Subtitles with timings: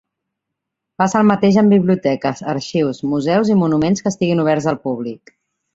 [1.01, 5.37] Passa el mateix amb biblioteques, arxius, museus i monuments que estiguin oberts al públic.